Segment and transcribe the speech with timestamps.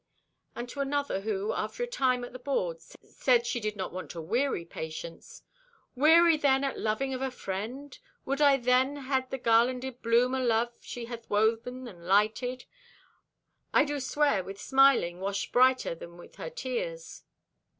[0.55, 4.09] And to another who, after a time at the board, said she did not want
[4.09, 5.43] to weary Patience:
[5.93, 7.95] "Weary then at loving of a friend?
[8.25, 12.65] Would I then had the garlanded bloom o' love she hath woven and lighted,
[13.75, 17.21] I do swear, with smiling washed brighter with her tears."